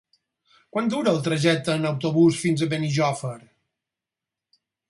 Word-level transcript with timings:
Quant 0.75 0.87
dura 0.93 1.11
el 1.11 1.19
trajecte 1.27 1.75
en 1.81 1.85
autobús 1.91 2.41
fins 2.47 2.65
a 2.65 2.71
Benijòfar? 2.75 3.39